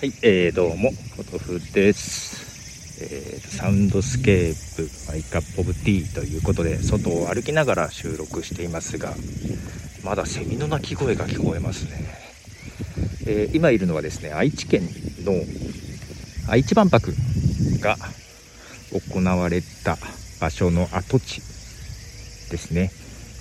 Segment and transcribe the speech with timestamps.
[0.00, 3.02] はい、えー、どうも、ポトフです。
[3.02, 9.12] えー、 Soundscape my cup of tea ということで、外を歩きながら収録していますが、
[10.04, 12.14] まだセミの鳴き声が聞こえますね。
[13.26, 14.82] えー、今いるのはですね、愛知県
[15.24, 15.32] の
[16.48, 17.12] 愛知万博
[17.80, 17.96] が
[18.92, 19.98] 行われた
[20.40, 21.40] 場所の跡地
[22.52, 22.92] ですね。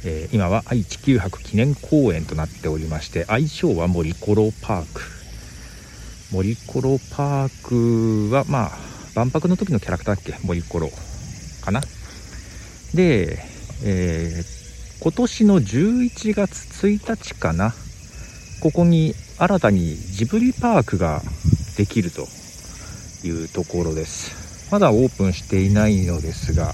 [0.05, 5.16] えー、今は愛・地球博記念公園となっておりまして、愛称はモリコロパーク
[6.31, 8.71] 森コロパークはまあ
[9.15, 10.37] 万博の時のキャラクターだっけ？
[10.45, 10.89] 森コロ
[11.61, 11.81] かな？
[12.93, 13.39] で、
[13.83, 17.73] えー、今年の11月1日かな？
[18.61, 21.21] ここに新たにジブリパークが
[21.77, 22.27] できると
[23.25, 24.69] いうところです。
[24.71, 26.73] まだオープンしていないのですが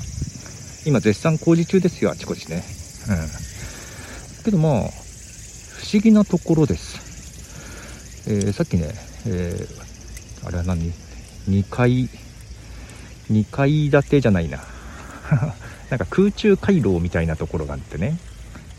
[0.85, 2.63] 今絶賛工事中ですよあちこちね。
[3.07, 4.43] うん。
[4.43, 4.77] けどまあ不
[5.93, 8.93] 思議なところです、えー、さっきね
[9.25, 10.91] えー、あれは何
[11.49, 12.09] ?2 階、
[13.31, 14.63] 2階建てじゃないな。
[15.89, 18.17] なんか空中回廊みたいなところがあってね、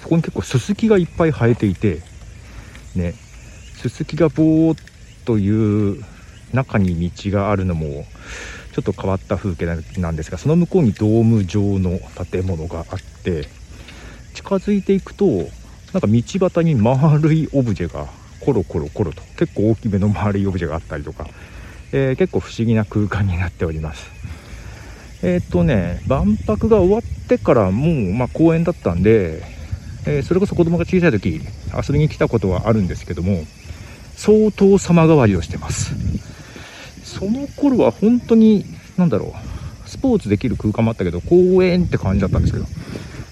[0.02, 2.02] そこに結構ススキがいっぱい生えていて、
[2.94, 3.14] ね、
[3.76, 4.84] ススキがぼーっ
[5.24, 6.04] という
[6.52, 8.06] 中に道があるのも、
[8.72, 9.66] ちょっと変わった風景
[10.00, 11.98] なんですが、その向こうにドーム状の
[12.30, 13.48] 建物があって、
[14.34, 15.26] 近づいていくと、
[15.92, 18.08] なんか道端に丸いオブジェが
[18.44, 21.26] コロコロコロと結構大きめの丸いオブジェがあったりとか、
[21.92, 24.10] えー、結構不思議な空間になっております。
[25.22, 29.42] えっ、とね万博が終わってからもう、まあ、公園だったんで、
[30.06, 31.40] えー、それこそ子供が小さい時
[31.72, 33.44] 遊びに来たことはあるんですけども
[34.16, 35.94] 相当様変わりをしてます。
[37.02, 38.64] その頃は本当に
[38.96, 39.34] 何だろ
[39.86, 42.66] うスポーツできる空間もあったけど公園って感じだったんですけど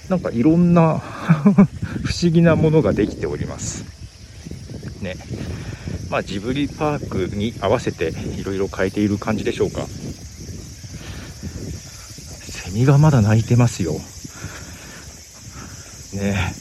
[0.09, 0.99] なんかいろんな
[2.03, 3.92] 不思議なものができております。
[6.13, 8.09] まあ、ジブリパークに合わせて
[8.39, 9.87] いろいろ変えている感じでしょうか。
[12.43, 13.93] セミがまだ鳴いてますよ。
[16.13, 16.53] ね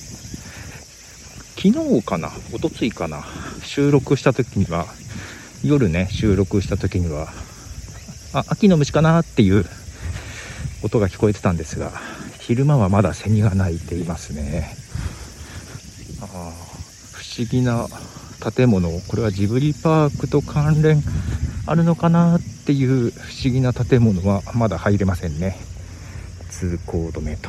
[1.56, 1.68] 昨
[1.98, 2.30] 日かな？
[2.54, 3.26] おとついかな？
[3.62, 4.86] 収録した時には。
[5.62, 7.28] 夜ね収録した時には。
[8.32, 9.66] あ秋の虫かなっていう。
[10.82, 11.92] 音が聞こえてたんですが。
[12.40, 14.74] 昼間はまだセミが鳴いていますね。
[16.22, 16.26] あ
[17.12, 17.86] 不思議な
[18.50, 21.02] 建物これはジブリパークと関連
[21.66, 25.56] あるのかなっていう不思議な建物はまだ入れませんね。
[26.50, 27.48] 通行止めと、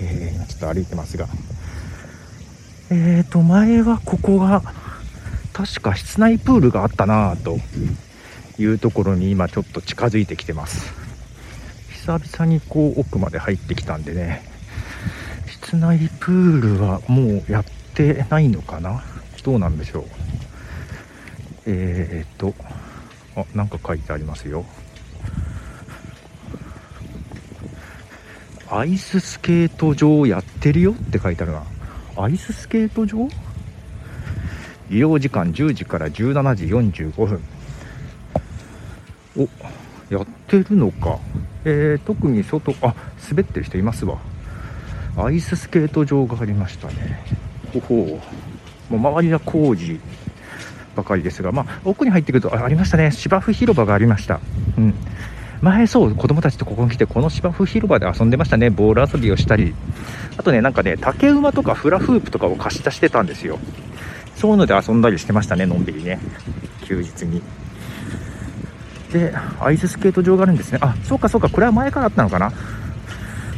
[0.00, 1.26] えー、ちょっと歩いてますが。
[2.90, 4.62] えーと前はここが
[5.52, 7.58] 確か室内プールがあったなと
[8.58, 10.92] いうところに今ちょっと近づいてきてます。
[11.92, 14.42] 久々にこう奥まで入ってきたんでね。
[15.46, 17.64] 室内プールはもうやっ
[17.94, 19.04] てないのかな。
[19.42, 20.04] どうなんでしょう。
[21.66, 22.54] えー、っと
[23.36, 24.64] あなんか書いてありますよ。
[28.70, 31.64] アイススケート場やってるよって書いてあるな。
[32.16, 33.28] アイススケート場？
[34.90, 37.40] 利用時間10時から17時45分。
[39.36, 39.48] お
[40.12, 41.18] やってるのか。
[41.64, 42.94] えー、特に外あ
[43.28, 44.18] 滑ってる人いますわ。
[45.16, 47.22] アイススケート場がありましたね。
[47.72, 48.59] ほほう。
[48.90, 49.98] もう周りは工事
[50.96, 53.10] ばかりですが、まあ、奥に入ってくるとありましたね。
[53.12, 54.40] 芝生広場がありました、
[54.76, 54.94] うん、
[55.62, 58.70] 前そう子供たちとここに来てこの芝生広場で遊んでましたね。
[58.70, 59.74] ボール遊びをしたり。
[60.36, 63.58] あとねなんかね竹馬とかフラフープとかを貸し出してたんですよ。
[64.36, 66.18] そういうので遊んだりしてましたねのんびりね。
[66.84, 67.42] 休日に。
[69.12, 70.78] でアイススケート場があるんですね。
[70.80, 71.48] あそうかそうか。
[71.48, 72.52] これは前からあったのかな。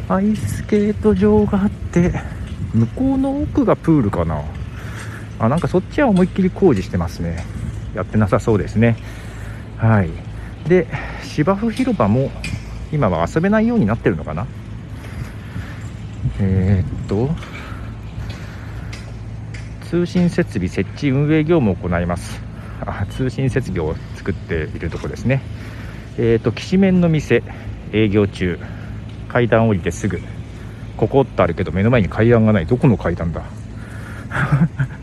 [0.09, 2.13] アイススケート場があって
[2.75, 4.43] 向こうの奥がプールかな。
[5.43, 7.45] あなんかそっちは思いっきり工事してますね。
[7.97, 8.97] やってなさそうですね。
[9.77, 10.11] はい。
[10.69, 10.87] で
[11.25, 12.31] 芝生広場も
[12.93, 14.47] 今は遊べないようになってるのかな？
[16.39, 17.29] えー、っと
[19.87, 22.41] 通信設備設置運営業務を行います。
[22.81, 25.43] あ通信設備を作っているとこですね。
[26.19, 27.43] えー、っときしめんの店
[27.93, 28.61] 営業中。
[29.29, 30.21] 階段降りてすぐ。
[30.97, 32.67] ここってあるけど目の前に階段がない。
[32.67, 33.43] どこの階段だ？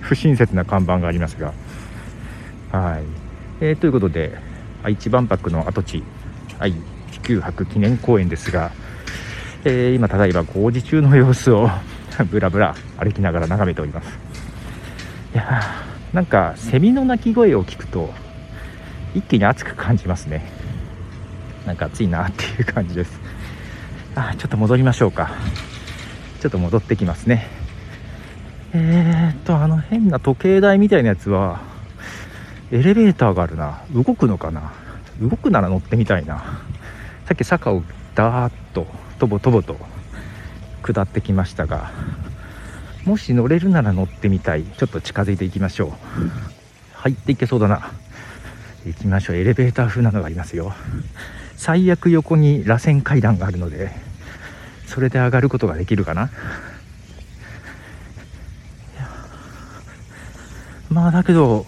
[0.09, 1.53] 不親切な看板がありますが。
[2.71, 3.03] はい、
[3.61, 4.39] えー、ということで
[4.81, 6.03] 愛知万博の跡地
[6.57, 6.73] 愛・
[7.11, 8.71] 地球博記念公園ですが、
[9.65, 11.69] えー、今ただいま工事中の様子を
[12.31, 14.07] ぶらぶら歩きながら眺めております。
[15.35, 18.11] いやーなんかセミの鳴き声を聞くと
[19.13, 20.44] 一気に暑く感じますね。
[21.67, 23.19] なんか暑いなっていう感じです。
[24.15, 25.29] あちょっと戻りましょうか。
[26.41, 27.58] ちょっと戻ってきますね。
[28.74, 31.62] えー、っとあの変な時計台みたいなやつは
[32.71, 33.81] エレベーターがあるな。
[33.94, 34.71] 動くのかな？
[35.19, 36.62] 動くなら乗ってみたいな。
[37.25, 37.83] さっき坂を
[38.16, 38.86] ダーッと
[39.18, 39.77] とぼとぼと
[40.83, 41.92] 下ってきましたが
[43.06, 44.63] もし乗れるなら乗ってみたい。
[44.63, 45.92] ちょっと近づいていきましょう。
[46.94, 47.92] 入っていけそうだな。
[48.86, 49.36] 行きましょう。
[49.36, 50.74] エレベーター風なのがありますよ。
[51.56, 53.92] 最悪横に螺旋階段があるので
[54.86, 56.30] それで上がることができるかな？
[60.89, 61.65] まあだけど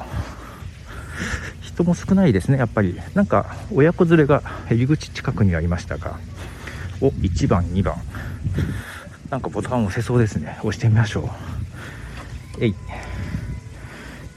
[1.62, 3.00] 人も少ないですねやっぱり。
[3.14, 6.20] なんか親子連れが入り口近くにありましたが
[7.00, 7.96] お1番2番。
[9.30, 10.58] なんかボタン押せそうですね。
[10.60, 12.64] 押してみましょう。
[12.64, 12.76] えい。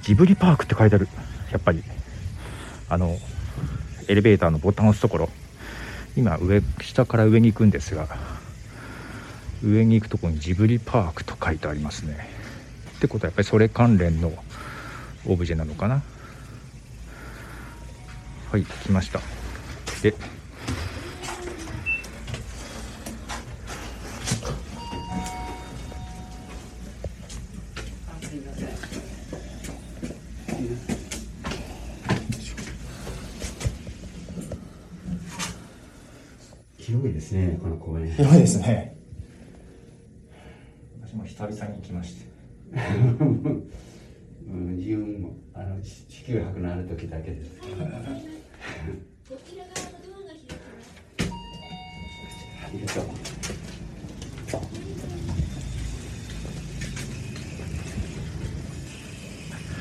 [0.02, 1.08] ジブリパークって書いてある。
[1.50, 1.82] やっぱり。
[2.88, 3.18] あの
[4.06, 5.30] エレベーターのボタン押すところ。
[6.16, 8.06] 今上下から上に行くんですが
[9.64, 12.28] 上に行くところにジブリパークと書いてありますね。
[12.96, 14.32] ってことはやっぱりそれ関連の
[15.26, 16.02] オブジェなのかな？
[18.50, 19.20] はい来ました。
[20.02, 20.14] で
[36.78, 38.12] 広いですね、この公園。
[38.12, 38.94] 広いですね。
[41.02, 42.14] 私も久々に来まし
[42.74, 42.80] た
[44.46, 47.60] うん、自分も、あの、地地球博のある時だけです。
[47.62, 47.66] あ
[52.72, 53.04] りがとう。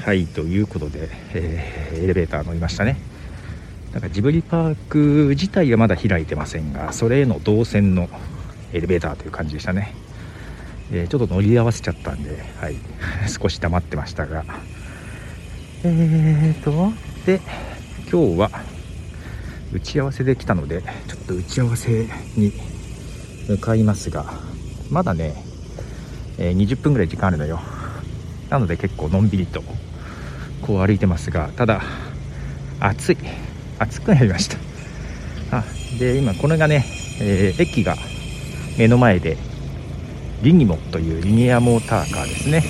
[0.03, 2.97] はいということで、えーエレベーター乗りましたね
[3.93, 8.09] なんかジブリパーク自体はまだ開いてませんがそれへの動線の
[8.73, 9.93] エレベーターという感じでしたね、
[10.93, 12.75] えーちょっと乗り合わせちゃったんで、はい、
[13.27, 14.45] 少し黙ってましたが。
[15.83, 16.93] えーと
[17.25, 17.41] で
[18.11, 18.51] 今日は
[19.73, 22.07] 打ち合わせできたのでちょっと打ち合わせ
[22.37, 22.53] に
[23.47, 24.25] 向かいますが
[24.91, 25.33] まだね、
[26.37, 27.59] えー20分ぐらい時間あるのよ。
[28.49, 29.63] なので結構のんびりと
[30.61, 31.81] こう歩いてますがただ
[32.79, 33.17] 暑い。
[33.79, 34.57] 暑くなりました。
[35.51, 35.63] あ
[35.99, 36.85] で今これがね、
[37.19, 37.97] えー駅が
[38.77, 39.37] 目の前で
[40.43, 42.63] リニモというリニアモーターカーですね、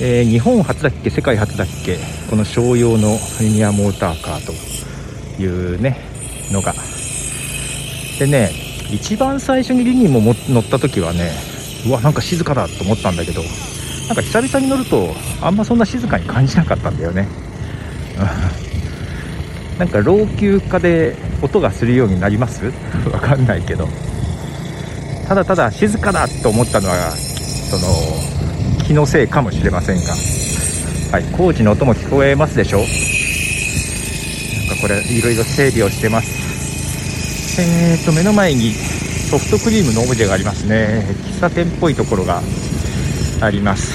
[0.00, 1.98] えー日本初だっけ世界初だっけ
[2.30, 5.98] この商用のリニアモーターカーというね
[6.52, 6.74] のが。
[8.18, 8.50] でね
[8.92, 11.32] 一番最初にリニモも乗った時はね
[11.86, 13.42] うわなんか静かだと思ったんだけど
[14.06, 15.08] なんか久々に乗ると
[15.42, 17.26] あんまそんな静かに感じなかったんだよね。
[19.78, 22.72] なんか老朽化で音がするようになります？
[23.12, 23.88] わかんないけど。
[25.28, 27.86] ただただ静かだと思ったのはその
[28.84, 30.14] 気のせいかもしれませんが。
[31.12, 32.80] はい工事の音も聞こえますでしょう。
[32.82, 32.86] な
[34.74, 37.60] んかこれいろいろ整備をしてます。
[37.60, 41.06] えーと目の前にソフトクリームのオブジェがありますね。
[41.24, 42.42] 喫茶店っぽいところが
[43.40, 43.94] あります。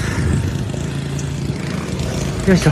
[2.48, 2.70] よいしょ、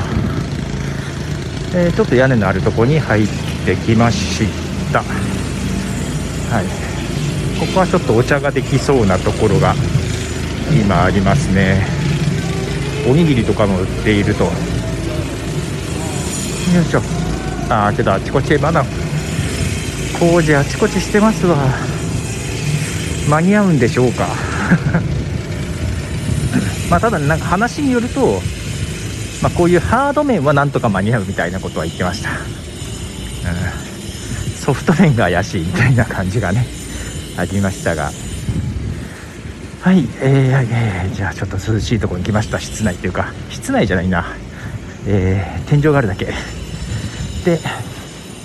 [1.74, 3.28] えーちょっと屋根のあるところに入っ
[3.64, 4.44] てきまし
[4.92, 5.00] た。
[5.00, 6.89] はい。
[7.60, 9.74] ここはちょっとお茶ができそうなところが
[10.72, 11.86] 今ありますね。
[13.06, 14.44] おにぎりとかも売っていると。
[14.44, 14.50] よ
[16.80, 17.02] いしょ。
[17.68, 18.82] ああけどあちこちまだ
[20.18, 21.58] 工事あちこちしてますわ。
[23.28, 24.26] 間に合うんでしょうか。
[26.88, 28.40] まあただなんか話によると、
[29.42, 32.36] まあ、こういうハード面はなんとか間に合うみたいなことは言ってました、うん、
[34.56, 36.79] ソフト面が怪しいみたいな感じがね。
[37.40, 38.10] ありましたが。
[39.80, 42.60] はい、えーえーじゃあちょっと涼しいところに来ました。
[42.60, 44.26] 室内というか室内じゃないな、
[45.06, 46.26] えー天井があるだけ。
[46.26, 47.58] で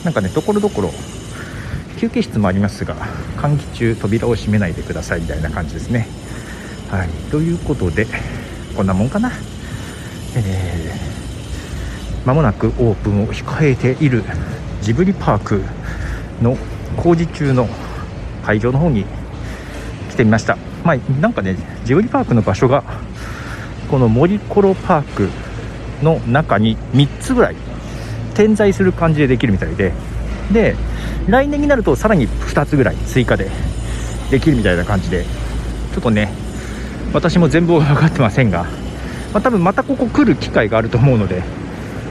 [0.06, 0.94] なんかねところどころ
[1.98, 2.96] 休憩室もありますが
[3.38, 6.08] 換気中扉を閉めないでくださいみたいな感じですね。
[6.90, 8.08] はいということで
[8.78, 9.32] こんなもんかな。
[10.38, 14.24] えー、間もなくオープンを控えている
[14.82, 15.62] ジブリパーク
[16.42, 16.58] の
[16.96, 17.68] 工事中の
[18.46, 19.06] 会場の方に
[20.12, 20.58] 来てみました。
[20.84, 22.84] まあなんかねジブリパークの場所が
[23.90, 25.30] この森コロパーク
[26.04, 27.56] の中に3つぐらい
[28.34, 29.94] 点在する感じでできるみたいで。
[30.52, 30.76] で
[31.28, 33.50] 来年になるとさらに2つぐらい追加で
[34.30, 35.26] できるみたいな感じで。
[35.96, 36.30] ちょっとね
[37.14, 38.64] 私も全部は分かってませんが、
[39.32, 41.42] まあ、多分またここ来る機会があると思うので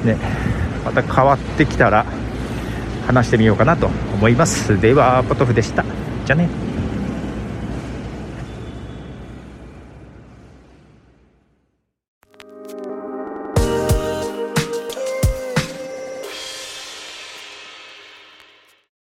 [0.05, 0.17] ね
[0.87, 2.07] また変わってきたら
[3.07, 4.81] 話してみようかなと思います。
[4.81, 5.85] ではポトフでした。
[6.25, 6.64] じゃあね